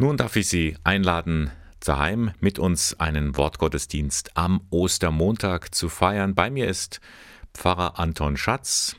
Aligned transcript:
Nun 0.00 0.16
darf 0.16 0.36
ich 0.36 0.46
Sie 0.46 0.76
einladen, 0.84 1.50
daheim 1.80 2.30
mit 2.38 2.60
uns 2.60 2.94
einen 3.00 3.36
Wortgottesdienst 3.36 4.36
am 4.36 4.60
Ostermontag 4.70 5.74
zu 5.74 5.88
feiern. 5.88 6.36
Bei 6.36 6.50
mir 6.50 6.68
ist 6.68 7.00
Pfarrer 7.52 7.98
Anton 7.98 8.36
Schatz. 8.36 8.94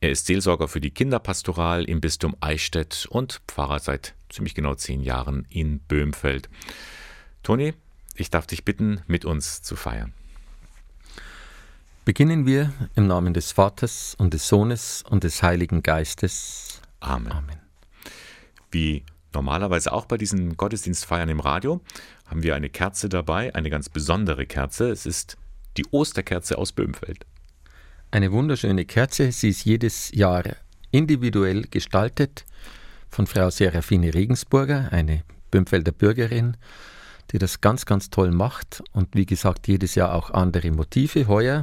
Er 0.00 0.10
ist 0.10 0.24
Seelsorger 0.24 0.68
für 0.68 0.80
die 0.80 0.90
Kinderpastoral 0.90 1.84
im 1.84 2.00
Bistum 2.00 2.34
Eichstätt 2.40 3.06
und 3.10 3.42
Pfarrer 3.46 3.78
seit 3.78 4.14
ziemlich 4.30 4.54
genau 4.54 4.74
zehn 4.74 5.02
Jahren 5.02 5.46
in 5.50 5.80
Böhmfeld. 5.80 6.48
Toni, 7.42 7.74
ich 8.14 8.30
darf 8.30 8.46
dich 8.46 8.64
bitten, 8.64 9.02
mit 9.06 9.26
uns 9.26 9.60
zu 9.60 9.76
feiern. 9.76 10.14
Beginnen 12.06 12.46
wir 12.46 12.72
im 12.94 13.06
Namen 13.06 13.34
des 13.34 13.52
Vaters 13.52 14.14
und 14.16 14.32
des 14.32 14.48
Sohnes 14.48 15.04
und 15.06 15.24
des 15.24 15.42
Heiligen 15.42 15.82
Geistes. 15.82 16.80
Amen. 17.00 17.30
Amen. 17.30 17.60
Wie 18.70 19.04
Normalerweise 19.34 19.92
auch 19.92 20.06
bei 20.06 20.18
diesen 20.18 20.56
Gottesdienstfeiern 20.56 21.28
im 21.28 21.40
Radio 21.40 21.80
haben 22.26 22.42
wir 22.42 22.54
eine 22.54 22.68
Kerze 22.68 23.08
dabei, 23.08 23.54
eine 23.54 23.70
ganz 23.70 23.88
besondere 23.88 24.46
Kerze. 24.46 24.90
Es 24.90 25.06
ist 25.06 25.36
die 25.76 25.86
Osterkerze 25.90 26.58
aus 26.58 26.72
Böhmfeld. 26.72 27.26
Eine 28.10 28.32
wunderschöne 28.32 28.84
Kerze. 28.84 29.32
Sie 29.32 29.48
ist 29.48 29.64
jedes 29.64 30.12
Jahr 30.12 30.44
individuell 30.90 31.62
gestaltet 31.62 32.44
von 33.08 33.26
Frau 33.26 33.50
Serafine 33.50 34.12
Regensburger, 34.14 34.88
eine 34.90 35.22
Böhmfelder 35.50 35.92
Bürgerin, 35.92 36.56
die 37.30 37.38
das 37.38 37.60
ganz, 37.60 37.86
ganz 37.86 38.10
toll 38.10 38.30
macht 38.30 38.82
und 38.92 39.14
wie 39.14 39.26
gesagt 39.26 39.68
jedes 39.68 39.94
Jahr 39.94 40.14
auch 40.14 40.30
andere 40.30 40.70
Motive. 40.70 41.26
Heuer 41.28 41.62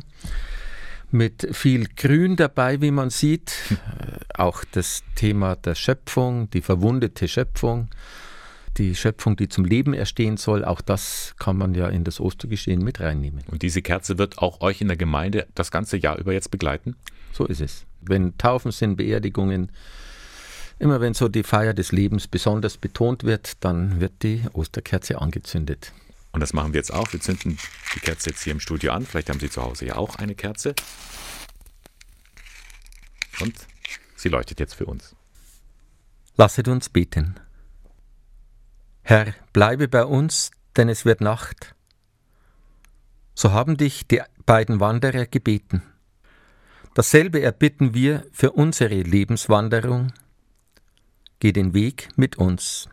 mit 1.11 1.47
viel 1.55 1.87
Grün 1.95 2.35
dabei, 2.35 2.81
wie 2.81 2.91
man 2.91 3.09
sieht. 3.09 3.53
Äh, 3.99 4.19
auch 4.39 4.63
das 4.71 5.03
Thema 5.15 5.55
der 5.55 5.75
Schöpfung, 5.75 6.49
die 6.51 6.61
verwundete 6.61 7.27
Schöpfung, 7.27 7.89
die 8.77 8.95
Schöpfung, 8.95 9.35
die 9.35 9.49
zum 9.49 9.65
Leben 9.65 9.93
erstehen 9.93 10.37
soll, 10.37 10.63
auch 10.63 10.79
das 10.79 11.35
kann 11.37 11.57
man 11.57 11.75
ja 11.75 11.87
in 11.89 12.03
das 12.03 12.19
Ostergeschehen 12.19 12.81
mit 12.81 12.99
reinnehmen. 13.01 13.43
Und 13.47 13.61
diese 13.61 13.81
Kerze 13.81 14.17
wird 14.17 14.37
auch 14.37 14.61
euch 14.61 14.79
in 14.81 14.87
der 14.87 14.97
Gemeinde 14.97 15.47
das 15.55 15.71
ganze 15.71 15.97
Jahr 15.97 16.17
über 16.17 16.31
jetzt 16.33 16.51
begleiten? 16.51 16.95
So 17.33 17.45
ist 17.45 17.61
es. 17.61 17.85
Wenn 18.01 18.37
Taufen 18.37 18.71
sind, 18.71 18.95
Beerdigungen, 18.95 19.71
immer 20.79 21.01
wenn 21.01 21.13
so 21.13 21.27
die 21.27 21.43
Feier 21.43 21.73
des 21.73 21.91
Lebens 21.91 22.27
besonders 22.27 22.77
betont 22.77 23.23
wird, 23.23 23.63
dann 23.63 23.99
wird 23.99 24.23
die 24.23 24.43
Osterkerze 24.53 25.19
angezündet. 25.19 25.91
Und 26.31 26.41
das 26.41 26.53
machen 26.53 26.73
wir 26.73 26.79
jetzt 26.79 26.93
auch. 26.93 27.11
Wir 27.11 27.19
zünden 27.19 27.57
die 27.95 27.99
Kerze 27.99 28.29
jetzt 28.29 28.43
hier 28.43 28.53
im 28.53 28.59
Studio 28.59 28.91
an. 28.91 29.05
Vielleicht 29.05 29.29
haben 29.29 29.39
Sie 29.39 29.49
zu 29.49 29.61
Hause 29.61 29.85
ja 29.85 29.95
auch 29.95 30.15
eine 30.15 30.35
Kerze. 30.35 30.75
Und 33.41 33.55
sie 34.15 34.29
leuchtet 34.29 34.59
jetzt 34.59 34.75
für 34.75 34.85
uns. 34.85 35.15
Lasset 36.35 36.67
uns 36.67 36.89
beten. 36.89 37.39
Herr, 39.01 39.33
bleibe 39.53 39.87
bei 39.87 40.05
uns, 40.05 40.51
denn 40.77 40.89
es 40.89 41.05
wird 41.05 41.21
Nacht. 41.21 41.75
So 43.33 43.51
haben 43.51 43.77
dich 43.77 44.07
die 44.07 44.21
beiden 44.45 44.79
Wanderer 44.79 45.25
gebeten. 45.25 45.81
Dasselbe 46.93 47.41
erbitten 47.41 47.93
wir 47.93 48.25
für 48.31 48.51
unsere 48.51 49.01
Lebenswanderung. 49.01 50.11
Geh 51.39 51.53
den 51.53 51.73
Weg 51.73 52.09
mit 52.17 52.37
uns. 52.37 52.89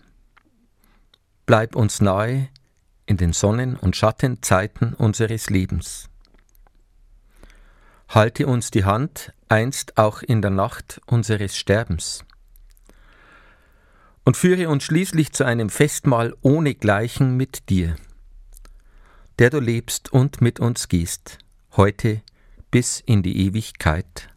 Bleib 1.44 1.74
uns 1.74 2.00
nahe, 2.00 2.48
in 3.06 3.16
den 3.16 3.32
Sonnen- 3.32 3.76
und 3.76 3.96
Schattenzeiten 3.96 4.94
unseres 4.94 5.48
Lebens. 5.48 6.08
Halte 8.08 8.46
uns 8.46 8.70
die 8.70 8.84
Hand 8.84 9.32
einst 9.48 9.96
auch 9.96 10.22
in 10.22 10.42
der 10.42 10.50
Nacht 10.50 11.00
unseres 11.06 11.56
Sterbens. 11.56 12.24
Und 14.24 14.36
führe 14.36 14.68
uns 14.68 14.84
schließlich 14.84 15.32
zu 15.32 15.44
einem 15.44 15.70
Festmahl 15.70 16.34
ohne 16.40 16.74
Gleichen 16.74 17.36
mit 17.36 17.68
dir, 17.68 17.94
der 19.38 19.50
du 19.50 19.60
lebst 19.60 20.12
und 20.12 20.40
mit 20.40 20.58
uns 20.58 20.88
gehst, 20.88 21.38
heute 21.76 22.22
bis 22.72 23.00
in 23.00 23.22
die 23.22 23.46
Ewigkeit. 23.46 24.28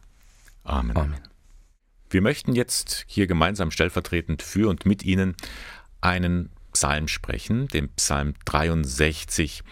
Amen. 0.62 0.96
Amen. 0.96 1.20
Wir 2.08 2.22
möchten 2.22 2.54
jetzt 2.54 3.04
hier 3.08 3.26
gemeinsam 3.26 3.70
stellvertretend 3.70 4.42
für 4.42 4.68
und 4.68 4.86
mit 4.86 5.04
Ihnen 5.04 5.36
einen 6.00 6.50
Psalm 6.72 7.08
sprechen, 7.08 7.68
den 7.68 7.88
Psalm 7.90 8.34
63. 8.44 9.62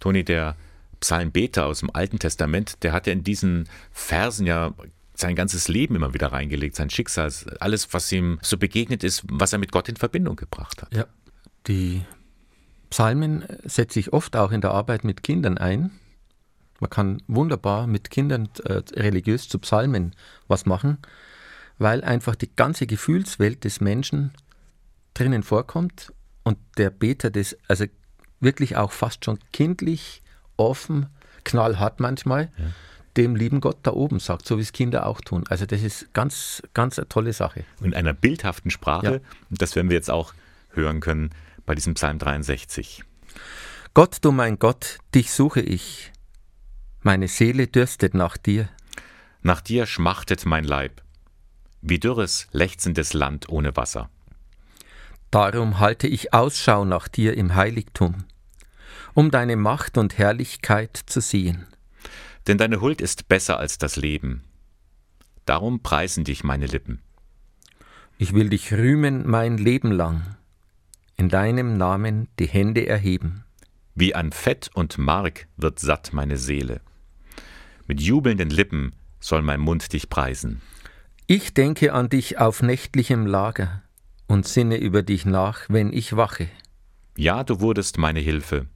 Toni, 0.00 0.24
der 0.24 0.56
Psalmbeter 1.00 1.66
aus 1.66 1.80
dem 1.80 1.90
Alten 1.92 2.18
Testament, 2.18 2.82
der 2.82 2.92
hat 2.92 3.06
ja 3.06 3.12
in 3.12 3.24
diesen 3.24 3.68
Versen 3.90 4.46
ja 4.46 4.72
sein 5.14 5.36
ganzes 5.36 5.68
Leben 5.68 5.94
immer 5.96 6.14
wieder 6.14 6.32
reingelegt, 6.32 6.76
sein 6.76 6.90
Schicksal, 6.90 7.32
alles, 7.60 7.92
was 7.92 8.10
ihm 8.12 8.38
so 8.42 8.56
begegnet 8.56 9.04
ist, 9.04 9.22
was 9.30 9.52
er 9.52 9.58
mit 9.58 9.72
Gott 9.72 9.88
in 9.88 9.96
Verbindung 9.96 10.36
gebracht 10.36 10.82
hat. 10.82 10.94
Ja, 10.94 11.06
die 11.66 12.02
Psalmen 12.90 13.44
setze 13.64 14.00
ich 14.00 14.12
oft 14.12 14.36
auch 14.36 14.52
in 14.52 14.60
der 14.60 14.72
Arbeit 14.72 15.04
mit 15.04 15.22
Kindern 15.22 15.58
ein. 15.58 15.90
Man 16.80 16.90
kann 16.90 17.22
wunderbar 17.26 17.86
mit 17.86 18.10
Kindern 18.10 18.48
äh, 18.64 18.82
religiös 18.94 19.48
zu 19.48 19.58
Psalmen 19.58 20.14
was 20.48 20.66
machen, 20.66 20.98
weil 21.78 22.02
einfach 22.02 22.34
die 22.34 22.54
ganze 22.54 22.86
Gefühlswelt 22.86 23.64
des 23.64 23.80
Menschen 23.80 24.32
drinnen 25.14 25.42
vorkommt 25.42 26.12
und 26.44 26.58
der 26.76 26.90
Beter 26.90 27.30
das, 27.30 27.56
also 27.68 27.84
wirklich 28.40 28.76
auch 28.76 28.92
fast 28.92 29.24
schon 29.24 29.38
kindlich, 29.52 30.22
offen, 30.56 31.06
knallhart 31.44 32.00
manchmal, 32.00 32.50
ja. 32.58 32.64
dem 33.16 33.36
lieben 33.36 33.60
Gott 33.60 33.78
da 33.82 33.92
oben 33.92 34.20
sagt, 34.20 34.46
so 34.46 34.58
wie 34.58 34.62
es 34.62 34.72
Kinder 34.72 35.06
auch 35.06 35.20
tun. 35.20 35.44
Also 35.48 35.66
das 35.66 35.82
ist 35.82 36.12
ganz, 36.12 36.62
ganz 36.74 36.98
eine 36.98 37.08
tolle 37.08 37.32
Sache. 37.32 37.64
In 37.80 37.94
einer 37.94 38.12
bildhaften 38.12 38.70
Sprache, 38.70 39.12
ja. 39.12 39.20
das 39.50 39.76
werden 39.76 39.90
wir 39.90 39.96
jetzt 39.96 40.10
auch 40.10 40.34
hören 40.70 41.00
können 41.00 41.30
bei 41.66 41.74
diesem 41.74 41.94
Psalm 41.94 42.18
63. 42.18 43.04
Gott, 43.94 44.18
du 44.22 44.32
mein 44.32 44.58
Gott, 44.58 44.98
dich 45.14 45.32
suche 45.32 45.60
ich. 45.60 46.12
Meine 47.02 47.28
Seele 47.28 47.66
dürstet 47.66 48.14
nach 48.14 48.36
dir. 48.36 48.68
Nach 49.42 49.60
dir 49.60 49.86
schmachtet 49.86 50.46
mein 50.46 50.64
Leib, 50.64 51.02
wie 51.80 51.98
dürres, 51.98 52.46
lechzendes 52.52 53.12
Land 53.12 53.48
ohne 53.48 53.76
Wasser. 53.76 54.08
Darum 55.32 55.80
halte 55.80 56.08
ich 56.08 56.34
Ausschau 56.34 56.84
nach 56.84 57.08
dir 57.08 57.34
im 57.38 57.54
Heiligtum, 57.54 58.24
um 59.14 59.30
deine 59.30 59.56
Macht 59.56 59.96
und 59.96 60.18
Herrlichkeit 60.18 60.94
zu 61.06 61.22
sehen. 61.22 61.66
Denn 62.46 62.58
deine 62.58 62.82
Huld 62.82 63.00
ist 63.00 63.28
besser 63.28 63.58
als 63.58 63.78
das 63.78 63.96
Leben. 63.96 64.44
Darum 65.46 65.82
preisen 65.82 66.24
dich 66.24 66.44
meine 66.44 66.66
Lippen. 66.66 67.00
Ich 68.18 68.34
will 68.34 68.50
dich 68.50 68.74
rühmen 68.74 69.26
mein 69.26 69.56
Leben 69.56 69.90
lang, 69.90 70.36
in 71.16 71.30
deinem 71.30 71.78
Namen 71.78 72.28
die 72.38 72.46
Hände 72.46 72.86
erheben. 72.86 73.44
Wie 73.94 74.14
an 74.14 74.32
Fett 74.32 74.68
und 74.74 74.98
Mark 74.98 75.46
wird 75.56 75.80
satt 75.80 76.12
meine 76.12 76.36
Seele. 76.36 76.82
Mit 77.86 78.02
jubelnden 78.02 78.50
Lippen 78.50 78.92
soll 79.18 79.40
mein 79.40 79.60
Mund 79.60 79.94
dich 79.94 80.10
preisen. 80.10 80.60
Ich 81.26 81.54
denke 81.54 81.94
an 81.94 82.10
dich 82.10 82.36
auf 82.36 82.60
nächtlichem 82.60 83.24
Lager 83.24 83.82
und 84.26 84.46
sinne 84.46 84.76
über 84.76 85.02
dich 85.02 85.24
nach, 85.24 85.68
wenn 85.68 85.92
ich 85.92 86.16
wache. 86.16 86.48
Ja, 87.16 87.44
du 87.44 87.60
wurdest 87.60 87.98
meine 87.98 88.20
Hilfe. 88.20 88.66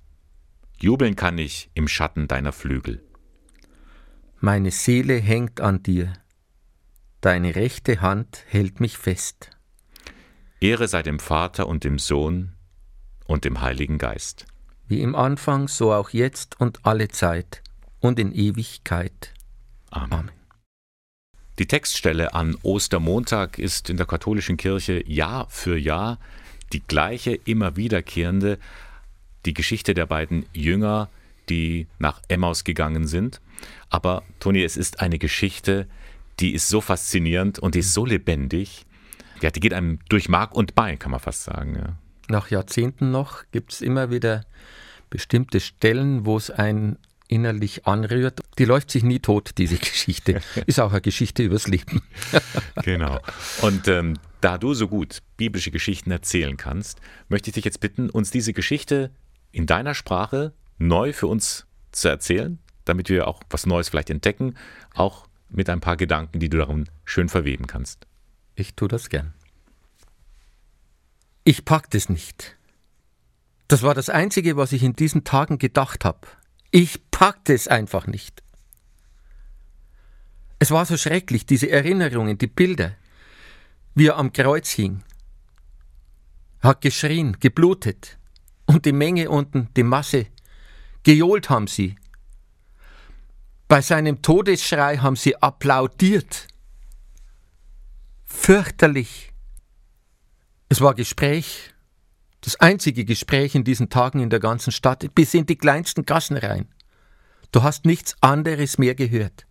Jubeln 0.78 1.16
kann 1.16 1.38
ich 1.38 1.70
im 1.74 1.88
Schatten 1.88 2.28
deiner 2.28 2.52
Flügel. 2.52 3.02
Meine 4.40 4.70
Seele 4.70 5.14
hängt 5.14 5.60
an 5.60 5.82
dir, 5.82 6.12
deine 7.22 7.56
rechte 7.56 8.02
Hand 8.02 8.44
hält 8.48 8.80
mich 8.80 8.98
fest. 8.98 9.50
Ehre 10.60 10.88
sei 10.88 11.02
dem 11.02 11.18
Vater 11.18 11.66
und 11.66 11.84
dem 11.84 11.98
Sohn 11.98 12.52
und 13.26 13.44
dem 13.44 13.60
Heiligen 13.60 13.98
Geist. 13.98 14.46
Wie 14.86 15.00
im 15.00 15.14
Anfang, 15.14 15.68
so 15.68 15.92
auch 15.92 16.10
jetzt 16.10 16.60
und 16.60 16.84
alle 16.86 17.08
Zeit 17.08 17.62
und 18.00 18.18
in 18.18 18.32
Ewigkeit. 18.32 19.34
Amen. 19.90 20.12
Amen. 20.12 20.35
Die 21.58 21.66
Textstelle 21.66 22.34
an 22.34 22.56
Ostermontag 22.62 23.58
ist 23.58 23.88
in 23.88 23.96
der 23.96 24.06
katholischen 24.06 24.56
Kirche 24.56 25.02
Jahr 25.08 25.46
für 25.48 25.78
Jahr 25.78 26.18
die 26.72 26.82
gleiche, 26.82 27.34
immer 27.34 27.76
wiederkehrende, 27.76 28.58
die 29.46 29.54
Geschichte 29.54 29.94
der 29.94 30.06
beiden 30.06 30.46
Jünger, 30.52 31.08
die 31.48 31.86
nach 31.98 32.20
Emmaus 32.28 32.64
gegangen 32.64 33.06
sind. 33.06 33.40
Aber 33.88 34.22
Toni, 34.40 34.62
es 34.64 34.76
ist 34.76 35.00
eine 35.00 35.18
Geschichte, 35.18 35.86
die 36.40 36.52
ist 36.52 36.68
so 36.68 36.80
faszinierend 36.80 37.58
und 37.58 37.74
die 37.74 37.78
ist 37.78 37.94
so 37.94 38.04
lebendig. 38.04 38.84
Ja, 39.40 39.50
die 39.50 39.60
geht 39.60 39.72
einem 39.72 40.00
durch 40.08 40.28
Mark 40.28 40.54
und 40.54 40.74
Bein, 40.74 40.98
kann 40.98 41.10
man 41.10 41.20
fast 41.20 41.44
sagen. 41.44 41.76
Ja. 41.76 41.96
Nach 42.28 42.50
Jahrzehnten 42.50 43.10
noch 43.10 43.44
gibt 43.52 43.72
es 43.72 43.80
immer 43.80 44.10
wieder 44.10 44.44
bestimmte 45.08 45.60
Stellen, 45.60 46.26
wo 46.26 46.36
es 46.36 46.50
ein 46.50 46.98
innerlich 47.28 47.86
anrührt. 47.86 48.40
Die 48.58 48.64
läuft 48.64 48.90
sich 48.90 49.02
nie 49.02 49.18
tot, 49.18 49.52
diese 49.58 49.76
Geschichte. 49.76 50.40
Ist 50.66 50.80
auch 50.80 50.92
eine 50.92 51.00
Geschichte 51.00 51.42
übers 51.42 51.66
Leben. 51.66 52.02
genau. 52.82 53.20
Und 53.62 53.88
ähm, 53.88 54.18
da 54.40 54.58
du 54.58 54.74
so 54.74 54.88
gut 54.88 55.22
biblische 55.36 55.70
Geschichten 55.70 56.10
erzählen 56.10 56.56
kannst, 56.56 57.00
möchte 57.28 57.50
ich 57.50 57.54
dich 57.54 57.64
jetzt 57.64 57.80
bitten, 57.80 58.10
uns 58.10 58.30
diese 58.30 58.52
Geschichte 58.52 59.10
in 59.52 59.66
deiner 59.66 59.94
Sprache 59.94 60.52
neu 60.78 61.12
für 61.12 61.26
uns 61.26 61.66
zu 61.92 62.08
erzählen, 62.08 62.58
damit 62.84 63.08
wir 63.08 63.26
auch 63.26 63.42
was 63.50 63.66
Neues 63.66 63.88
vielleicht 63.88 64.10
entdecken, 64.10 64.54
auch 64.94 65.26
mit 65.48 65.68
ein 65.70 65.80
paar 65.80 65.96
Gedanken, 65.96 66.40
die 66.40 66.48
du 66.48 66.58
darum 66.58 66.84
schön 67.04 67.28
verweben 67.28 67.66
kannst. 67.66 68.06
Ich 68.54 68.74
tue 68.74 68.88
das 68.88 69.08
gern. 69.08 69.32
Ich 71.44 71.64
packte 71.64 71.96
es 71.96 72.08
nicht. 72.08 72.56
Das 73.68 73.82
war 73.82 73.94
das 73.94 74.10
Einzige, 74.10 74.56
was 74.56 74.72
ich 74.72 74.82
in 74.82 74.94
diesen 74.94 75.24
Tagen 75.24 75.58
gedacht 75.58 76.04
habe. 76.04 76.26
Ich 76.78 77.10
packte 77.10 77.54
es 77.54 77.68
einfach 77.68 78.06
nicht. 78.06 78.42
Es 80.58 80.70
war 80.70 80.84
so 80.84 80.98
schrecklich, 80.98 81.46
diese 81.46 81.70
Erinnerungen, 81.70 82.36
die 82.36 82.48
Bilder, 82.48 82.94
wie 83.94 84.08
er 84.08 84.18
am 84.18 84.30
Kreuz 84.30 84.68
hing. 84.72 85.02
Er 86.60 86.68
hat 86.68 86.82
geschrien, 86.82 87.38
geblutet. 87.40 88.18
Und 88.66 88.84
die 88.84 88.92
Menge 88.92 89.30
unten, 89.30 89.70
die 89.74 89.84
Masse, 89.84 90.26
gejohlt 91.02 91.48
haben 91.48 91.66
sie. 91.66 91.96
Bei 93.68 93.80
seinem 93.80 94.20
Todesschrei 94.20 94.98
haben 94.98 95.16
sie 95.16 95.34
applaudiert. 95.34 96.46
Fürchterlich. 98.26 99.32
Es 100.68 100.82
war 100.82 100.94
Gespräch, 100.94 101.72
das 102.46 102.60
einzige 102.60 103.04
Gespräch 103.04 103.56
in 103.56 103.64
diesen 103.64 103.90
Tagen 103.90 104.20
in 104.20 104.30
der 104.30 104.38
ganzen 104.38 104.70
Stadt, 104.70 105.04
bis 105.16 105.34
in 105.34 105.46
die 105.46 105.56
kleinsten 105.56 106.06
Gassen 106.06 106.36
rein. 106.36 106.68
Du 107.50 107.64
hast 107.64 107.84
nichts 107.84 108.14
anderes 108.20 108.78
mehr 108.78 108.94
gehört. 108.94 109.46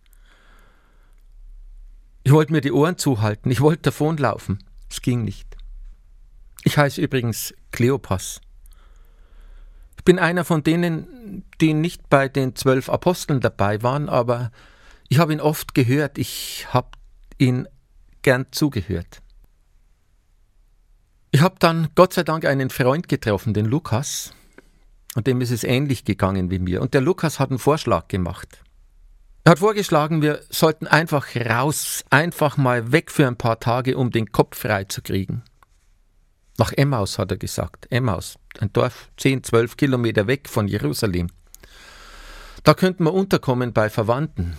Ich 2.22 2.32
wollte 2.32 2.52
mir 2.52 2.62
die 2.62 2.72
Ohren 2.72 2.96
zuhalten, 2.96 3.50
ich 3.50 3.60
wollte 3.60 3.82
davonlaufen. 3.82 4.64
Es 4.88 5.02
ging 5.02 5.24
nicht. 5.24 5.58
Ich 6.64 6.78
heiße 6.78 7.02
übrigens 7.02 7.52
Kleopas. 7.70 8.40
Ich 9.98 10.04
bin 10.04 10.18
einer 10.18 10.46
von 10.46 10.62
denen, 10.62 11.44
die 11.60 11.74
nicht 11.74 12.08
bei 12.08 12.30
den 12.30 12.56
zwölf 12.56 12.88
Aposteln 12.88 13.40
dabei 13.40 13.82
waren, 13.82 14.08
aber 14.08 14.50
ich 15.10 15.18
habe 15.18 15.34
ihn 15.34 15.42
oft 15.42 15.74
gehört, 15.74 16.16
ich 16.16 16.66
habe 16.70 16.92
ihn 17.36 17.68
gern 18.22 18.46
zugehört. 18.52 19.20
Ich 21.36 21.42
habe 21.42 21.56
dann 21.58 21.88
Gott 21.94 22.14
sei 22.14 22.22
Dank 22.22 22.46
einen 22.46 22.70
Freund 22.70 23.10
getroffen, 23.10 23.52
den 23.52 23.66
Lukas, 23.66 24.32
und 25.16 25.26
dem 25.26 25.42
ist 25.42 25.50
es 25.50 25.64
ähnlich 25.64 26.06
gegangen 26.06 26.50
wie 26.50 26.58
mir. 26.58 26.80
Und 26.80 26.94
der 26.94 27.02
Lukas 27.02 27.38
hat 27.38 27.50
einen 27.50 27.58
Vorschlag 27.58 28.08
gemacht. 28.08 28.62
Er 29.44 29.50
hat 29.50 29.58
vorgeschlagen, 29.58 30.22
wir 30.22 30.40
sollten 30.48 30.86
einfach 30.86 31.36
raus, 31.36 32.06
einfach 32.08 32.56
mal 32.56 32.90
weg 32.90 33.10
für 33.10 33.26
ein 33.26 33.36
paar 33.36 33.60
Tage, 33.60 33.98
um 33.98 34.10
den 34.12 34.32
Kopf 34.32 34.60
frei 34.60 34.84
zu 34.84 35.02
kriegen. 35.02 35.42
Nach 36.56 36.72
Emmaus 36.72 37.18
hat 37.18 37.32
er 37.32 37.36
gesagt. 37.36 37.86
Emmaus, 37.90 38.38
ein 38.58 38.72
Dorf 38.72 39.10
10, 39.18 39.44
12 39.44 39.76
Kilometer 39.76 40.26
weg 40.26 40.48
von 40.48 40.68
Jerusalem. 40.68 41.26
Da 42.64 42.72
könnten 42.72 43.04
wir 43.04 43.12
unterkommen 43.12 43.74
bei 43.74 43.90
Verwandten. 43.90 44.56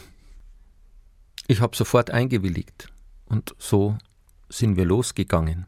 Ich 1.47 1.59
habe 1.59 1.75
sofort 1.75 2.11
eingewilligt. 2.11 2.89
Und 3.25 3.55
so 3.57 3.97
sind 4.49 4.77
wir 4.77 4.85
losgegangen. 4.85 5.65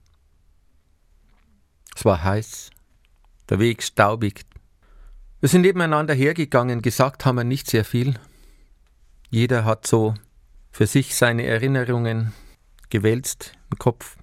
Es 1.99 2.05
war 2.05 2.23
heiß, 2.23 2.69
der 3.49 3.59
Weg 3.59 3.83
staubig. 3.83 4.45
Wir 5.41 5.49
sind 5.49 5.63
nebeneinander 5.63 6.13
hergegangen, 6.13 6.81
gesagt 6.81 7.25
haben 7.25 7.35
wir 7.35 7.43
nicht 7.43 7.69
sehr 7.69 7.83
viel. 7.83 8.17
Jeder 9.29 9.65
hat 9.65 9.85
so 9.85 10.13
für 10.71 10.87
sich 10.87 11.17
seine 11.17 11.43
Erinnerungen 11.43 12.31
gewälzt 12.89 13.51
im 13.69 13.79
Kopf. 13.79 14.15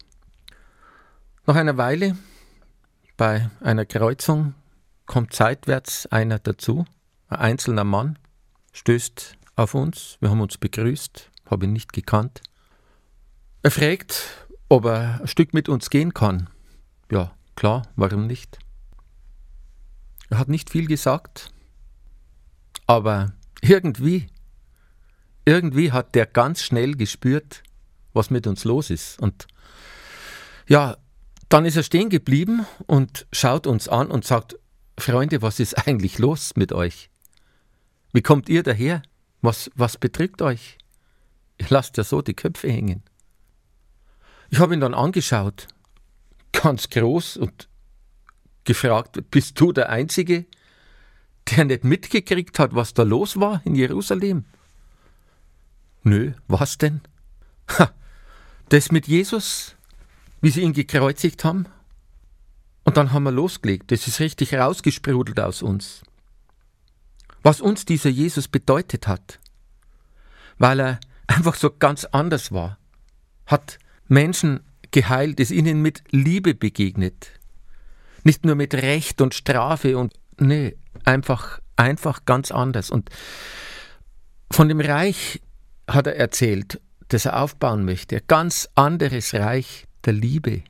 Nach 1.45 1.55
einer 1.55 1.77
Weile, 1.77 2.17
bei 3.19 3.51
einer 3.61 3.85
Kreuzung, 3.85 4.55
kommt 5.05 5.35
seitwärts 5.35 6.07
einer 6.07 6.39
dazu, 6.39 6.87
ein 7.29 7.41
einzelner 7.41 7.85
Mann, 7.85 8.19
stößt 8.73 9.37
auf 9.55 9.75
uns, 9.75 10.17
wir 10.21 10.31
haben 10.31 10.41
uns 10.41 10.57
begrüßt, 10.57 11.31
habe 11.51 11.67
ihn 11.67 11.75
nicht 11.75 11.93
gekannt. 11.93 12.41
Er 13.63 13.71
fragt, 13.71 14.47
ob 14.71 14.87
er 14.87 15.21
ein 15.21 15.29
Stück 15.29 15.53
mit 15.53 15.69
uns 15.69 15.91
gehen 15.91 16.15
kann. 16.15 16.49
Ja, 17.11 17.36
Klar, 17.57 17.89
warum 17.97 18.27
nicht? 18.27 18.59
Er 20.29 20.39
hat 20.39 20.49
nicht 20.49 20.69
viel 20.71 20.87
gesagt, 20.87 21.51
aber 22.87 23.33
irgendwie, 23.63 24.27
irgendwie 25.47 25.91
hat 25.91 26.15
der 26.15 26.27
ganz 26.27 26.63
schnell 26.63 26.95
gespürt, 26.95 27.63
was 28.13 28.31
mit 28.31 28.47
uns 28.47 28.65
los 28.65 28.91
ist. 28.91 29.19
Und 29.21 29.47
ja, 30.69 30.99
dann 31.49 31.65
ist 31.65 31.77
er 31.77 31.83
stehen 31.83 32.11
geblieben 32.11 32.67
und 32.87 33.27
schaut 33.33 33.67
uns 33.67 33.89
an 33.89 34.09
und 34.09 34.25
sagt, 34.25 34.59
Freunde, 34.99 35.41
was 35.41 35.59
ist 35.59 35.87
eigentlich 35.87 36.19
los 36.19 36.57
mit 36.57 36.73
euch? 36.73 37.09
Wie 38.13 38.23
kommt 38.23 38.49
ihr 38.49 38.63
daher? 38.63 39.03
Was, 39.41 39.71
was 39.75 39.97
betrügt 39.97 40.43
euch? 40.43 40.77
Ihr 41.59 41.67
lasst 41.71 41.97
ja 41.97 42.05
so 42.05 42.21
die 42.21 42.35
Köpfe 42.35 42.71
hängen. 42.71 43.03
Ich 44.51 44.59
habe 44.59 44.75
ihn 44.75 44.81
dann 44.81 44.95
angeschaut 44.95 45.69
ganz 46.63 46.89
groß 46.91 47.37
und 47.37 47.69
gefragt, 48.65 49.31
bist 49.31 49.61
du 49.61 49.73
der 49.73 49.91
Einzige, 49.91 50.47
der 51.51 51.65
nicht 51.65 51.85
mitgekriegt 51.85 52.59
hat, 52.59 52.75
was 52.75 52.95
da 52.95 53.03
los 53.03 53.39
war 53.39 53.63
in 53.65 53.75
Jerusalem? 53.75 54.45
Nö, 56.03 56.33
was 56.49 56.79
denn? 56.79 57.01
Ha, 57.79 57.93
das 58.69 58.93
mit 58.93 59.07
Jesus, 59.07 59.77
wie 60.41 60.51
sie 60.51 60.63
ihn 60.63 60.73
gekreuzigt 60.73 61.45
haben? 61.45 61.67
Und 62.85 62.97
dann 62.97 63.13
haben 63.13 63.25
wir 63.25 63.33
losgelegt. 63.33 63.91
Das 63.91 64.07
ist 64.07 64.21
richtig 64.21 64.55
rausgesprudelt 64.55 65.41
aus 65.41 65.63
uns. 65.63 66.03
Was 67.43 67.61
uns 67.61 67.85
dieser 67.85 68.11
Jesus 68.11 68.47
bedeutet 68.49 69.09
hat, 69.09 69.41
weil 70.59 70.81
er 70.81 71.01
einfach 71.27 71.55
so 71.55 71.71
ganz 71.71 72.05
anders 72.05 72.53
war, 72.53 72.79
hat 73.47 73.79
Menschen 74.09 74.61
geheilt, 74.97 75.41
ist 75.41 75.51
ihnen 75.51 75.83
mit 75.83 76.05
Liebe 76.11 76.55
begegnet. 76.55 77.31
Nicht 78.25 78.47
nur 78.47 78.55
mit 78.55 78.73
Recht 78.73 79.21
und 79.21 79.35
Strafe 79.35 79.99
und 79.99 80.15
nee, 80.39 80.75
einfach, 81.05 81.61
einfach 81.77 82.25
ganz 82.25 82.51
anders. 82.51 82.91
Und 82.91 83.11
von 84.51 84.71
dem 84.71 84.81
Reich 84.81 85.43
hat 85.87 86.07
er 86.07 86.17
erzählt, 86.17 86.81
das 87.09 87.27
er 87.27 87.43
aufbauen 87.43 87.85
möchte. 87.85 88.17
Ein 88.17 88.23
ganz 88.27 88.71
anderes 88.75 89.35
Reich 89.35 89.87
der 90.07 90.15
Liebe. 90.15 90.63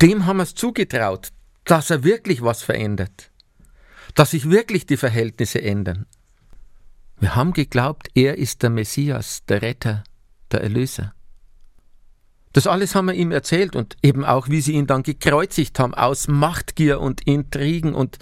Dem 0.00 0.24
haben 0.26 0.36
wir 0.36 0.44
es 0.44 0.54
zugetraut, 0.54 1.32
dass 1.64 1.90
er 1.90 2.04
wirklich 2.04 2.42
was 2.42 2.62
verändert. 2.62 3.32
Dass 4.14 4.30
sich 4.30 4.48
wirklich 4.48 4.86
die 4.86 4.96
Verhältnisse 4.96 5.60
ändern. 5.60 6.06
Wir 7.18 7.34
haben 7.34 7.54
geglaubt, 7.54 8.06
er 8.14 8.38
ist 8.38 8.62
der 8.62 8.70
Messias, 8.70 9.44
der 9.46 9.62
Retter, 9.62 10.04
der 10.52 10.60
Erlöser. 10.60 11.12
Das 12.54 12.68
alles 12.68 12.94
haben 12.94 13.06
wir 13.06 13.14
ihm 13.14 13.32
erzählt 13.32 13.74
und 13.74 13.96
eben 14.00 14.24
auch, 14.24 14.48
wie 14.48 14.60
sie 14.60 14.74
ihn 14.74 14.86
dann 14.86 15.02
gekreuzigt 15.02 15.80
haben, 15.80 15.92
aus 15.92 16.28
Machtgier 16.28 17.00
und 17.00 17.20
Intrigen 17.22 17.94
und 17.94 18.18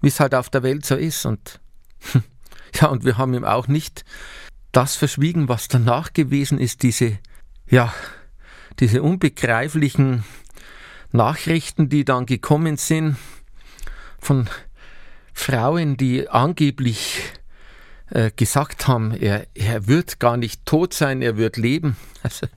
wie 0.00 0.06
es 0.06 0.20
halt 0.20 0.36
auf 0.36 0.48
der 0.48 0.62
Welt 0.62 0.86
so 0.86 0.94
ist. 0.94 1.26
Und 1.26 1.60
ja, 2.80 2.86
und 2.86 3.04
wir 3.04 3.18
haben 3.18 3.34
ihm 3.34 3.44
auch 3.44 3.66
nicht 3.66 4.04
das 4.70 4.94
verschwiegen, 4.94 5.48
was 5.48 5.66
danach 5.66 6.12
gewesen 6.12 6.60
ist, 6.60 6.84
diese, 6.84 7.18
ja, 7.68 7.92
diese 8.78 9.02
unbegreiflichen 9.02 10.22
Nachrichten, 11.10 11.88
die 11.88 12.04
dann 12.04 12.26
gekommen 12.26 12.76
sind 12.76 13.16
von 14.20 14.48
Frauen, 15.34 15.96
die 15.96 16.28
angeblich 16.28 17.32
äh, 18.10 18.30
gesagt 18.34 18.88
haben, 18.88 19.12
er, 19.12 19.46
er 19.54 19.86
wird 19.86 20.20
gar 20.20 20.36
nicht 20.36 20.64
tot 20.66 20.94
sein, 20.94 21.22
er 21.22 21.36
wird 21.36 21.56
leben. 21.56 21.96
Also 22.24 22.48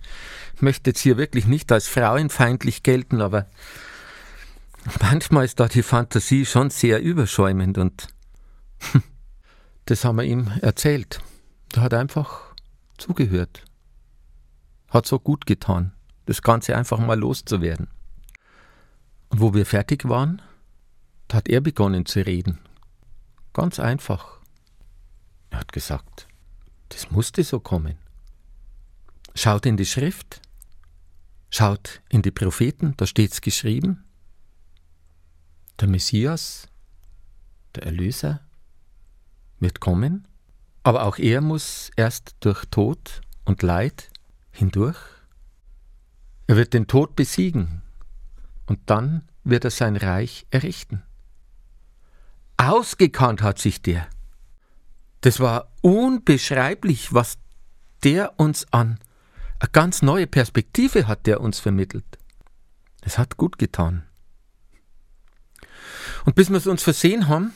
möchte 0.62 0.90
jetzt 0.90 1.00
hier 1.00 1.18
wirklich 1.18 1.46
nicht 1.46 1.72
als 1.72 1.88
frauenfeindlich 1.88 2.84
gelten, 2.84 3.22
aber 3.22 3.48
manchmal 5.02 5.46
ist 5.46 5.60
da 5.60 5.68
die 5.68 5.84
Fantasie 5.84 6.46
schon 6.46 6.70
sehr 6.70 7.02
überschäumend 7.02 7.78
und 7.78 8.08
das 9.86 10.06
haben 10.06 10.18
wir 10.18 10.24
ihm 10.24 10.52
erzählt. 10.62 11.22
Er 11.74 11.84
hat 11.84 11.94
einfach 11.94 12.54
zugehört. 12.98 13.64
Hat 14.90 15.06
so 15.06 15.20
gut 15.20 15.46
getan, 15.46 15.94
das 16.26 16.42
Ganze 16.42 16.76
einfach 16.76 17.00
mal 17.00 17.18
loszuwerden. 17.18 17.88
Und 19.30 19.40
wo 19.40 19.54
wir 19.54 19.66
fertig 19.66 20.08
waren, 20.10 20.42
da 21.28 21.38
hat 21.38 21.48
er 21.48 21.62
begonnen 21.62 22.06
zu 22.06 22.26
reden. 22.26 22.60
Ganz 23.54 23.80
einfach. 23.80 24.41
Er 25.52 25.60
hat 25.60 25.72
gesagt, 25.72 26.28
das 26.90 27.12
musste 27.12 27.44
so 27.44 27.60
kommen. 27.60 27.98
Schaut 29.36 29.66
in 29.66 29.78
die 29.78 29.86
Schrift. 29.86 30.42
Schaut 31.50 32.02
in 32.10 32.22
die 32.22 32.32
Propheten, 32.32 32.96
da 32.98 33.06
steht's 33.06 33.42
geschrieben. 33.42 34.04
Der 35.80 35.88
Messias, 35.88 36.68
der 37.76 37.84
Erlöser, 37.84 38.42
wird 39.60 39.80
kommen, 39.80 40.28
aber 40.84 41.04
auch 41.04 41.18
er 41.18 41.42
muss 41.42 41.92
erst 41.96 42.36
durch 42.40 42.66
Tod 42.66 43.22
und 43.46 43.62
Leid 43.62 44.10
hindurch. 44.52 44.98
Er 46.48 46.56
wird 46.56 46.74
den 46.74 46.88
Tod 46.88 47.16
besiegen 47.16 47.82
und 48.66 48.80
dann 48.90 49.28
wird 49.44 49.66
er 49.66 49.72
sein 49.72 49.96
Reich 49.96 50.46
errichten. 50.52 51.04
Ausgekannt 52.58 53.42
hat 53.42 53.60
sich 53.60 53.82
der. 53.82 54.08
Das 55.22 55.40
war 55.40 55.72
unbeschreiblich, 55.82 57.14
was 57.14 57.38
der 58.04 58.40
uns 58.40 58.66
an 58.72 59.00
eine 59.62 59.70
ganz 59.72 60.02
neue 60.02 60.26
Perspektive 60.26 61.08
hat 61.08 61.28
der 61.28 61.40
uns 61.40 61.60
vermittelt. 61.60 62.18
Es 63.02 63.20
hat 63.20 63.38
gut 63.38 63.60
getan. 63.60 64.04
Und 66.26 66.36
bis 66.36 66.50
wir 66.50 66.58
es 66.58 66.66
uns 66.66 66.82
versehen 66.82 67.28
haben, 67.28 67.54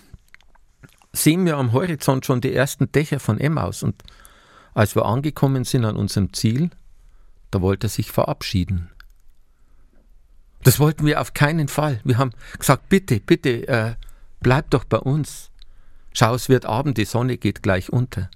sehen 1.13 1.45
wir 1.45 1.57
am 1.57 1.71
Horizont 1.71 2.25
schon 2.25 2.41
die 2.41 2.53
ersten 2.53 2.91
Dächer 2.91 3.19
von 3.19 3.39
Emmaus. 3.39 3.81
Und 3.81 4.03
als 4.75 4.95
wir 4.95 5.05
angekommen 5.05 5.63
sind 5.63 5.83
an 5.83 5.95
unserem 5.95 6.31
Ziel, 6.33 6.69
da 7.49 7.61
wollte 7.61 7.87
er 7.87 7.89
sich 7.89 8.11
verabschieden. 8.11 8.91
Das 10.63 10.79
wollten 10.79 11.05
wir 11.05 11.21
auf 11.21 11.33
keinen 11.33 11.67
Fall. 11.67 12.01
Wir 12.03 12.19
haben 12.19 12.31
gesagt, 12.59 12.89
bitte, 12.89 13.19
bitte, 13.19 13.67
äh, 13.67 13.95
bleib 14.41 14.69
doch 14.71 14.83
bei 14.83 14.97
uns. 14.97 15.49
Schau, 16.17 16.33
es 16.33 16.47
wird 16.47 16.65
Abend, 16.65 16.97
die 16.97 17.03
Sonne 17.03 17.37
geht 17.37 17.61
gleich 17.61 17.91
unter. 17.91 18.31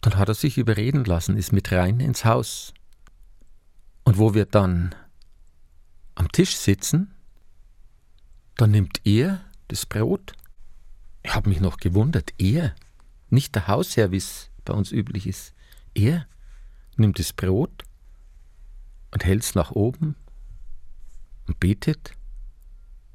Dann 0.00 0.16
hat 0.16 0.28
er 0.28 0.34
sich 0.34 0.56
überreden 0.56 1.04
lassen, 1.04 1.36
ist 1.36 1.52
mit 1.52 1.72
rein 1.72 1.98
ins 1.98 2.24
Haus. 2.24 2.72
Und 4.04 4.16
wo 4.16 4.32
wir 4.32 4.46
dann 4.46 4.94
am 6.14 6.30
Tisch 6.30 6.56
sitzen, 6.56 7.12
dann 8.56 8.70
nimmt 8.70 9.00
er 9.04 9.40
das 9.66 9.86
Brot. 9.86 10.34
Ich 11.24 11.34
habe 11.34 11.48
mich 11.48 11.60
noch 11.60 11.78
gewundert, 11.78 12.32
er, 12.38 12.76
nicht 13.28 13.56
der 13.56 13.66
Hausherr, 13.66 14.12
wie 14.12 14.18
es 14.18 14.50
bei 14.64 14.74
uns 14.74 14.92
üblich 14.92 15.26
ist. 15.26 15.52
Er 15.94 16.28
nimmt 16.96 17.18
das 17.18 17.32
Brot 17.32 17.82
und 19.10 19.24
hält 19.24 19.42
es 19.42 19.56
nach 19.56 19.72
oben 19.72 20.14
und 21.48 21.58
betet 21.58 22.12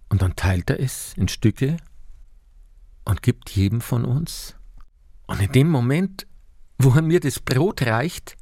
und 0.10 0.22
dann 0.22 0.36
teilt 0.36 0.70
er 0.70 0.82
es 0.82 1.14
in 1.14 1.30
Stücke 1.30 1.78
und 3.06 3.22
gibt 3.22 3.50
jedem 3.52 3.82
von 3.82 4.06
uns. 4.06 4.56
Und 5.28 5.42
in 5.42 5.52
dem 5.52 5.70
Moment, 5.70 6.28
wo 6.78 6.92
er 6.92 7.02
mir 7.02 7.20
das 7.20 7.40
Brot 7.40 7.82
reicht, 7.82 8.36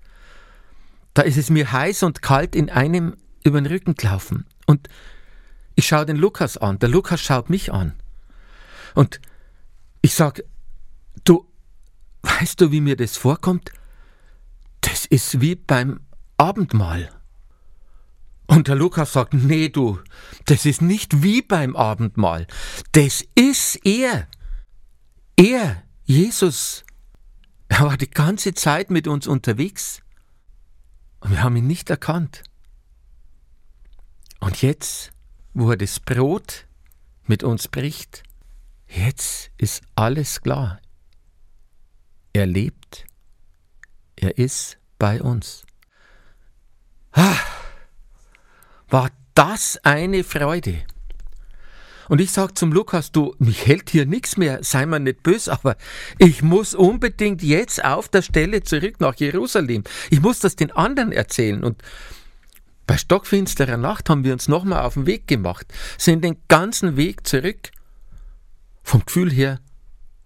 da 1.14 1.22
ist 1.24 1.38
es 1.38 1.50
mir 1.50 1.72
heiß 1.72 2.04
und 2.04 2.22
kalt 2.22 2.56
in 2.56 2.70
einem 2.70 3.18
über 3.44 3.60
den 3.60 3.72
Rücken 3.72 3.96
gelaufen. 3.96 4.46
Und 4.66 4.88
ich 5.76 5.88
schaue 5.88 6.06
den 6.06 6.18
Lukas 6.18 6.58
an, 6.58 6.80
der 6.80 6.90
Lukas 6.90 7.22
schaut 7.22 7.50
mich 7.50 7.74
an. 7.74 7.94
Und 8.94 9.20
ich 10.02 10.14
sage, 10.14 10.44
du, 11.24 11.48
weißt 12.24 12.60
du, 12.62 12.72
wie 12.72 12.82
mir 12.82 12.96
das 12.96 13.18
vorkommt? 13.18 13.72
Das 14.82 15.06
ist 15.06 15.42
wie 15.42 15.56
beim 15.56 16.02
Abendmahl. 16.38 17.10
Und 18.48 18.68
der 18.68 18.76
Lukas 18.76 19.14
sagt, 19.14 19.34
nee 19.34 19.70
du, 19.70 20.00
das 20.46 20.66
ist 20.66 20.82
nicht 20.82 21.24
wie 21.24 21.42
beim 21.42 21.76
Abendmahl. 21.76 22.48
Das 22.92 23.24
ist 23.36 23.80
er. 23.86 24.28
Er, 25.42 25.82
Jesus. 26.06 26.84
Er 27.68 27.86
war 27.86 27.98
die 27.98 28.12
ganze 28.12 28.54
Zeit 28.54 28.92
mit 28.92 29.08
uns 29.08 29.26
unterwegs. 29.26 30.02
Und 31.20 31.32
wir 31.32 31.42
haben 31.42 31.56
ihn 31.56 31.66
nicht 31.66 31.90
erkannt. 31.90 32.44
Und 34.40 34.62
jetzt, 34.62 35.12
wo 35.56 35.72
er 35.72 35.78
das 35.78 36.00
Brot 36.00 36.68
mit 37.26 37.44
uns 37.44 37.68
bricht, 37.68 38.22
jetzt 38.88 39.50
ist 39.58 39.82
alles 39.96 40.42
klar. 40.42 40.80
Er 42.34 42.46
lebt. 42.46 43.06
Er 44.16 44.38
ist 44.38 44.78
bei 45.00 45.22
uns. 45.24 45.66
Ah 47.14 47.40
war 48.92 49.10
das 49.34 49.80
eine 49.84 50.24
Freude. 50.24 50.84
Und 52.12 52.20
ich 52.20 52.32
sage 52.32 52.54
zum 52.56 52.74
Lukas, 52.74 53.14
du, 53.14 53.36
mich 53.40 53.66
hält 53.68 53.90
hier 53.90 54.06
nichts 54.06 54.36
mehr, 54.36 54.62
sei 54.66 54.86
mir 54.86 55.00
nicht 55.00 55.24
böse, 55.24 55.50
aber 55.50 55.78
ich 56.18 56.44
muss 56.44 56.76
unbedingt 56.76 57.42
jetzt 57.42 57.86
auf 57.86 58.10
der 58.10 58.22
Stelle 58.22 58.64
zurück 58.64 59.00
nach 59.00 59.16
Jerusalem. 59.16 59.86
Ich 60.10 60.20
muss 60.20 60.40
das 60.40 60.58
den 60.58 60.72
anderen 60.72 61.14
erzählen. 61.14 61.64
Und 61.64 61.82
bei 62.86 62.98
stockfinsterer 62.98 63.78
Nacht 63.78 64.10
haben 64.10 64.26
wir 64.26 64.34
uns 64.34 64.50
nochmal 64.50 64.82
auf 64.82 64.96
den 64.96 65.06
Weg 65.06 65.26
gemacht, 65.26 65.68
sind 65.98 66.26
den 66.26 66.36
ganzen 66.50 66.98
Weg 66.98 67.26
zurück. 67.26 67.72
Vom 68.84 69.06
Gefühl 69.06 69.32
her 69.32 69.62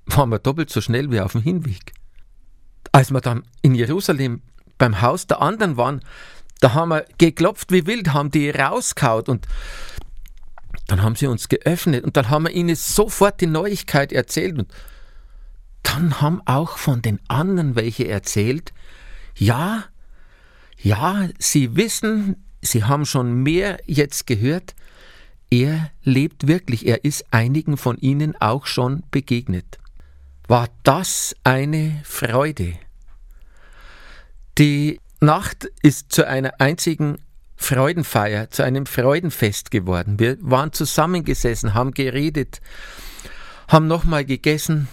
waren 0.07 0.29
wir 0.29 0.39
doppelt 0.39 0.71
so 0.71 0.81
schnell 0.81 1.11
wie 1.11 1.19
auf 1.19 1.33
dem 1.33 1.43
Hinweg. 1.43 1.93
Als 2.93 3.11
wir 3.11 3.21
dann 3.21 3.43
in 3.61 3.75
Jerusalem 3.75 4.41
beim 4.79 5.03
Haus 5.03 5.27
der 5.27 5.39
anderen 5.39 5.77
waren, 5.77 6.01
da 6.61 6.73
haben 6.73 6.89
wir 6.89 7.05
geklopft 7.19 7.71
wie 7.71 7.85
wild, 7.85 8.11
haben 8.11 8.31
die 8.31 8.49
rauskaut 8.49 9.29
und 9.29 9.45
dann 10.87 11.01
haben 11.01 11.15
sie 11.15 11.27
uns 11.27 11.49
geöffnet 11.49 12.03
und 12.03 12.15
dann 12.17 12.29
haben 12.29 12.45
wir 12.45 12.51
ihnen 12.51 12.75
sofort 12.75 13.41
die 13.41 13.47
Neuigkeit 13.47 14.11
erzählt 14.11 14.57
und 14.57 14.71
dann 15.83 16.21
haben 16.21 16.41
auch 16.45 16.77
von 16.77 17.01
den 17.01 17.19
anderen 17.27 17.75
welche 17.75 18.07
erzählt, 18.07 18.73
ja, 19.35 19.85
ja, 20.81 21.29
sie 21.39 21.75
wissen, 21.75 22.43
sie 22.61 22.83
haben 22.83 23.05
schon 23.05 23.43
mehr 23.43 23.79
jetzt 23.85 24.27
gehört, 24.27 24.75
er 25.49 25.91
lebt 26.03 26.47
wirklich, 26.47 26.85
er 26.85 27.05
ist 27.05 27.25
einigen 27.31 27.77
von 27.77 27.97
ihnen 27.97 28.35
auch 28.41 28.65
schon 28.65 29.03
begegnet. 29.11 29.79
War 30.47 30.69
das 30.83 31.35
eine 31.43 32.01
Freude? 32.03 32.73
Die 34.57 34.99
Nacht 35.21 35.69
ist 35.81 36.11
zu 36.11 36.27
einer 36.27 36.59
einzigen 36.59 37.17
Freudenfeier, 37.55 38.49
zu 38.49 38.63
einem 38.63 38.85
Freudenfest 38.85 39.71
geworden. 39.71 40.19
Wir 40.19 40.37
waren 40.41 40.73
zusammengesessen, 40.73 41.73
haben 41.73 41.91
geredet, 41.91 42.61
haben 43.67 43.87
nochmal 43.87 44.25
gegessen 44.25 44.87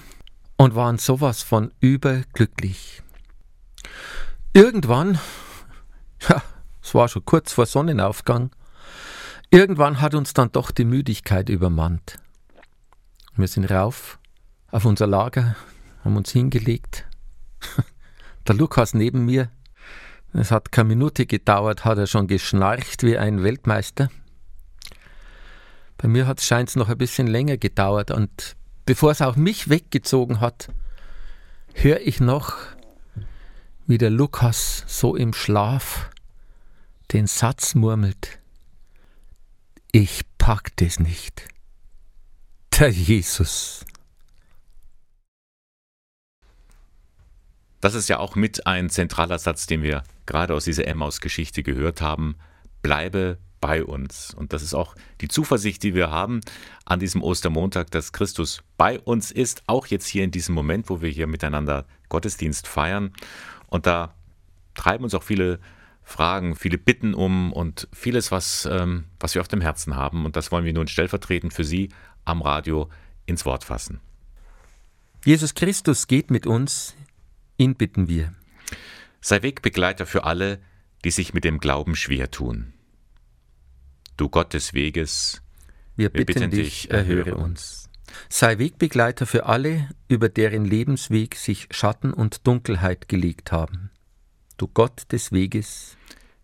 und 0.57 0.75
waren 0.75 0.99
sowas 0.99 1.43
von 1.43 1.73
überglücklich. 1.81 3.03
Irgendwann, 4.53 5.19
ja, 6.29 6.43
es 6.83 6.95
war 6.95 7.09
schon 7.09 7.25
kurz 7.25 7.53
vor 7.53 7.67
Sonnenaufgang, 7.67 8.51
irgendwann 9.51 10.01
hat 10.01 10.15
uns 10.15 10.35
dann 10.35 10.53
doch 10.53 10.71
die 10.71 10.85
Müdigkeit 10.85 11.49
übermannt. 11.49 12.19
Wir 13.35 13.49
sind 13.49 13.71
rauf 13.71 14.19
auf 14.71 14.85
unser 14.85 15.07
Lager, 15.07 15.57
haben 16.05 16.17
uns 16.17 16.31
hingelegt. 16.31 17.07
Der 18.47 18.55
Lukas 18.55 18.93
neben 18.95 19.25
mir, 19.25 19.51
es 20.33 20.51
hat 20.51 20.73
keine 20.73 20.89
Minute 20.89 21.27
gedauert, 21.27 21.85
hat 21.85 21.99
er 21.99 22.07
schon 22.07 22.27
geschnarcht 22.27 23.03
wie 23.03 23.19
ein 23.19 23.43
Weltmeister. 23.43 24.11
Bei 25.99 26.09
mir 26.09 26.35
scheint 26.41 26.71
es 26.71 26.77
noch 26.77 26.89
ein 26.89 26.99
bisschen 26.99 27.27
länger 27.27 27.59
gedauert 27.59 28.11
und 28.11 28.57
bevor 28.87 29.13
es 29.13 29.23
auch 29.23 29.37
mich 29.37 29.69
weggezogen 29.69 30.41
hat, 30.41 30.69
höre 31.75 32.01
ich 32.01 32.19
noch, 32.21 32.57
wie 33.87 33.99
der 33.99 34.11
Lukas 34.11 34.85
so 34.87 35.17
im 35.17 35.33
Schlaf 35.33 36.11
den 37.13 37.27
Satz 37.27 37.75
murmelt. 37.75 38.39
Ich 39.93 40.23
pack 40.39 40.75
das 40.77 40.99
nicht. 40.99 41.47
Der 42.79 42.91
Jesus. 42.91 43.85
Das 47.81 47.95
ist 47.95 48.09
ja 48.09 48.19
auch 48.19 48.35
mit 48.35 48.67
ein 48.67 48.89
zentraler 48.89 49.39
Satz, 49.39 49.67
den 49.67 49.83
wir 49.83 50.05
gerade 50.27 50.55
aus 50.55 50.65
dieser 50.65 50.87
Emmaus-Geschichte 50.87 51.63
gehört 51.63 52.01
haben. 52.01 52.37
Bleibe 52.83 53.39
bei 53.63 53.85
uns. 53.85 54.35
Und 54.35 54.53
das 54.53 54.63
ist 54.63 54.75
auch 54.75 54.95
die 55.21 55.29
Zuversicht, 55.29 55.83
die 55.83 55.95
wir 55.95 56.11
haben 56.11 56.41
an 56.85 56.99
diesem 56.99 57.23
Ostermontag, 57.23 57.91
dass 57.93 58.13
Christus 58.13 58.63
bei 58.77 58.99
uns 58.99 59.31
ist, 59.31 59.63
auch 59.67 59.87
jetzt 59.87 60.07
hier 60.07 60.25
in 60.25 60.33
diesem 60.33 60.55
Moment, 60.55 60.91
wo 60.91 61.01
wir 61.01 61.09
hier 61.09 61.27
miteinander 61.27 61.87
Gottesdienst 62.09 62.67
feiern. 62.67 63.13
Und 63.69 63.87
da 63.87 64.15
treiben 64.75 65.05
uns 65.05 65.15
auch 65.15 65.23
viele 65.23 65.61
Fragen, 66.03 66.57
viele 66.57 66.77
Bitten 66.77 67.15
um 67.15 67.53
und 67.53 67.89
vieles, 67.93 68.33
was, 68.33 68.69
ähm, 68.71 69.05
was 69.21 69.35
wir 69.35 69.41
auf 69.41 69.49
dem 69.49 69.61
Herzen 69.61 69.97
haben. 69.97 70.27
Und 70.27 70.35
das 70.35 70.51
wollen 70.51 70.65
wir 70.65 70.73
nun 70.73 70.89
stellvertretend 70.89 71.55
für 71.55 71.65
Sie 71.65 71.91
am 72.25 72.43
Radio 72.43 72.91
ins 73.27 73.47
Wort 73.47 73.65
fassen. 73.65 74.01
Jesus 75.25 75.55
Christus 75.55 76.09
geht 76.09 76.31
mit 76.31 76.47
uns 76.47 76.97
Ihn 77.59 77.77
bitten 77.77 78.09
wir. 78.09 78.33
Sei 79.25 79.41
Wegbegleiter 79.43 80.05
für 80.05 80.25
alle, 80.25 80.61
die 81.05 81.13
sich 81.13 81.33
mit 81.33 81.45
dem 81.45 81.61
Glauben 81.61 81.95
schwer 81.95 82.33
tun. 82.33 82.73
Du 84.17 84.29
Gott 84.29 84.53
des 84.53 84.75
Weges, 84.75 85.43
wir 85.95 86.11
bitten, 86.11 86.29
wir 86.29 86.35
bitten 86.35 86.51
dich, 86.51 86.91
erhöre 86.91 87.37
uns. 87.37 87.89
Sei 88.29 88.59
Wegbegleiter 88.59 89.27
für 89.27 89.47
alle, 89.47 89.89
über 90.09 90.29
deren 90.29 90.65
Lebensweg 90.65 91.37
sich 91.37 91.69
Schatten 91.71 92.13
und 92.13 92.49
Dunkelheit 92.49 93.09
gelegt 93.09 93.53
haben. 93.53 93.91
Du 94.57 94.67
Gott 94.67 95.13
des 95.13 95.31
Weges, 95.31 95.97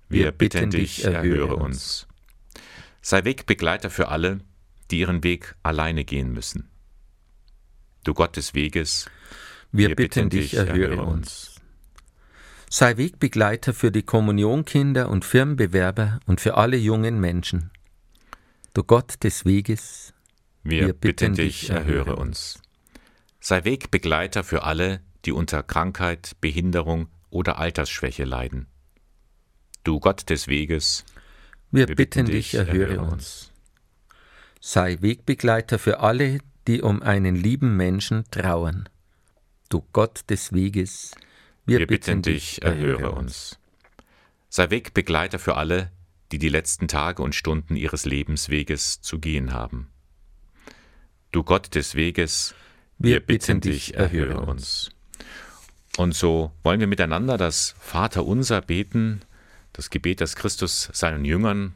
wir, 0.09 0.27
wir 0.27 0.33
bitten, 0.33 0.59
bitten 0.59 0.71
dich, 0.71 1.05
erhöre 1.05 1.57
uns. 1.57 2.07
Sei 3.03 3.25
Wegbegleiter 3.25 3.91
für 3.91 4.09
alle, 4.09 4.39
die 4.93 5.01
ihren 5.01 5.25
Weg 5.25 5.57
alleine 5.65 6.05
gehen 6.05 6.33
müssen. 6.33 6.71
Du 8.05 8.15
Gott 8.15 8.37
des 8.37 8.55
Weges, 8.55 9.11
wir, 9.73 9.89
wir 9.89 9.97
bitten 9.97 10.31
dich, 10.31 10.55
erhöre 10.55 11.03
uns. 11.03 11.58
Sei 12.71 12.99
Wegbegleiter 12.99 13.73
für 13.73 13.91
die 13.91 14.03
Kommunionkinder 14.03 15.09
und 15.09 15.25
Firmenbewerber 15.25 16.21
und 16.27 16.41
für 16.41 16.57
alle 16.57 16.77
jungen 16.77 17.19
Menschen. 17.19 17.71
Du 18.75 18.83
Gott 18.83 19.25
des 19.25 19.47
Weges, 19.47 20.13
wir, 20.63 20.89
wir 20.89 20.93
bitten, 20.93 21.33
bitten 21.33 21.35
dich, 21.35 21.71
erhöre 21.71 22.17
uns. 22.17 22.61
Sei 23.41 23.65
Wegbegleiter 23.65 24.45
für 24.45 24.65
alle, 24.65 25.01
die 25.25 25.33
unter 25.33 25.63
Krankheit, 25.63 26.33
Behinderung 26.43 27.09
oder 27.31 27.59
Altersschwäche 27.59 28.25
leiden. 28.25 28.67
Du 29.83 29.99
Gott 29.99 30.29
des 30.29 30.47
Weges, 30.47 31.07
Wir, 31.71 31.89
Wir 31.89 31.97
bitten 31.97 32.27
dich, 32.27 32.53
erhöre 32.53 33.01
uns. 33.01 33.51
Sei 34.61 34.99
Wegbegleiter 35.01 35.79
für 35.79 36.01
alle, 36.01 36.41
die 36.67 36.83
um 36.83 37.03
einen 37.03 37.35
lieben 37.35 37.77
Menschen 37.77 38.25
trauern. 38.31 38.89
Du 39.71 39.83
Gott 39.93 40.25
des 40.29 40.53
Weges, 40.53 41.13
wir, 41.13 41.28
wir 41.69 41.87
bitten 41.87 42.23
dich, 42.23 42.63
erhöre 42.63 43.13
uns. 43.13 43.59
Sei 44.49 44.71
Wegbegleiter 44.71 45.39
für 45.39 45.57
alle, 45.57 45.93
die 46.33 46.39
die 46.39 46.49
letzten 46.49 46.89
Tage 46.89 47.23
und 47.23 47.35
Stunden 47.35 47.77
ihres 47.77 48.07
Lebensweges 48.07 49.03
zu 49.03 49.19
gehen 49.19 49.53
haben. 49.53 49.89
Du 51.31 51.43
Gott 51.43 51.75
des 51.75 51.95
Weges, 51.95 52.55
wir, 52.99 53.21
bitten 53.21 53.61
dich, 53.61 53.95
erhöre 53.95 54.41
uns. 54.41 54.91
Und 55.99 56.15
so 56.15 56.53
wollen 56.63 56.81
wir 56.81 56.87
miteinander 56.87 57.37
das 57.37 57.75
Vaterunser 57.81 58.63
beten, 58.63 59.21
das 59.75 59.91
Gebet, 59.91 60.21
das 60.23 60.37
Christus 60.37 60.89
seinen 60.93 61.25
Jüngern, 61.25 61.75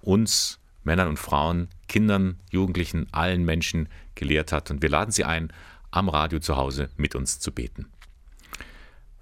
uns, 0.00 0.58
Männern 0.82 1.08
und 1.08 1.18
Frauen, 1.18 1.68
Kindern, 1.86 2.40
Jugendlichen, 2.50 3.06
allen 3.12 3.44
Menschen 3.44 3.88
gelehrt 4.14 4.52
hat. 4.52 4.70
Und 4.70 4.82
wir 4.82 4.88
laden 4.88 5.12
sie 5.12 5.24
ein, 5.24 5.52
am 5.90 6.08
Radio 6.08 6.40
zu 6.40 6.56
Hause 6.56 6.90
mit 6.96 7.14
uns 7.14 7.38
zu 7.38 7.52
beten. 7.52 7.86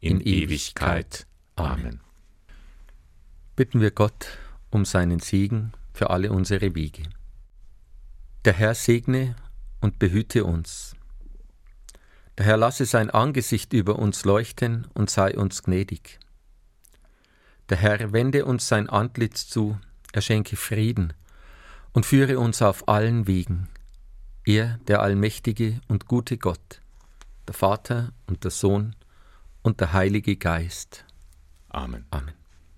in 0.00 0.20
Ewigkeit. 0.20 1.26
Amen. 1.56 2.00
Bitten 3.56 3.80
wir 3.80 3.90
Gott 3.90 4.38
um 4.70 4.84
seinen 4.84 5.18
Segen 5.18 5.72
für 5.92 6.10
alle 6.10 6.30
unsere 6.30 6.74
Wege. 6.74 7.02
Der 8.44 8.52
Herr 8.52 8.74
segne 8.74 9.34
und 9.80 9.98
behüte 9.98 10.44
uns. 10.44 10.94
Der 12.36 12.46
Herr 12.46 12.56
lasse 12.56 12.86
sein 12.86 13.10
Angesicht 13.10 13.72
über 13.72 13.98
uns 13.98 14.24
leuchten 14.24 14.86
und 14.94 15.10
sei 15.10 15.36
uns 15.36 15.64
gnädig. 15.64 16.20
Der 17.68 17.78
Herr 17.78 18.12
wende 18.12 18.44
uns 18.44 18.68
sein 18.68 18.88
Antlitz 18.88 19.48
zu, 19.48 19.78
er 20.12 20.22
schenke 20.22 20.56
Frieden 20.56 21.12
und 21.92 22.06
führe 22.06 22.38
uns 22.38 22.62
auf 22.62 22.88
allen 22.88 23.26
Wegen. 23.26 23.68
Er, 24.46 24.78
der 24.86 25.02
allmächtige 25.02 25.80
und 25.88 26.06
gute 26.06 26.38
Gott, 26.38 26.80
der 27.48 27.54
Vater 27.54 28.12
und 28.26 28.44
der 28.44 28.52
Sohn 28.52 28.94
und 29.68 29.80
der 29.80 29.92
Heilige 29.92 30.36
Geist. 30.36 31.04
Amen. 31.68 32.06
Amen. 32.10 32.37